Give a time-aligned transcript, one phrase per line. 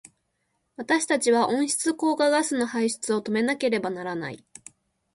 [0.77, 4.43] 私たちは温室効果ガスの排出を止めなければならない。